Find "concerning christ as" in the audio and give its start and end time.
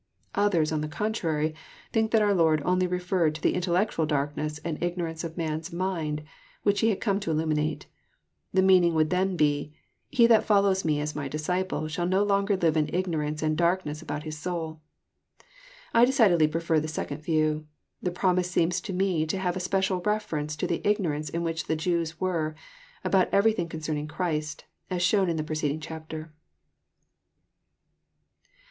23.69-25.03